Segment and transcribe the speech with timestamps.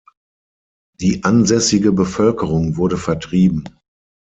[0.99, 3.65] Die ansässige Bevölkerung wurde vertrieben.